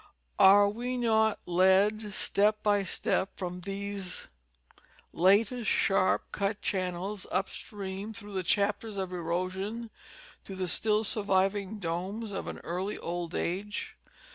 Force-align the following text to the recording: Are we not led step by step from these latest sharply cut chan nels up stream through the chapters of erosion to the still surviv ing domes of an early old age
Are 0.39 0.67
we 0.67 0.97
not 0.97 1.37
led 1.45 2.11
step 2.11 2.63
by 2.63 2.81
step 2.81 3.37
from 3.37 3.61
these 3.61 4.29
latest 5.13 5.69
sharply 5.69 6.27
cut 6.31 6.61
chan 6.63 6.93
nels 6.95 7.27
up 7.31 7.47
stream 7.47 8.11
through 8.11 8.33
the 8.33 8.41
chapters 8.41 8.97
of 8.97 9.13
erosion 9.13 9.91
to 10.43 10.55
the 10.55 10.67
still 10.67 11.03
surviv 11.03 11.53
ing 11.53 11.77
domes 11.77 12.31
of 12.31 12.47
an 12.47 12.57
early 12.63 12.97
old 12.97 13.35
age 13.35 13.95